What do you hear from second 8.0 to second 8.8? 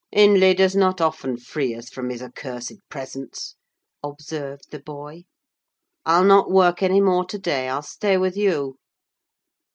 with you."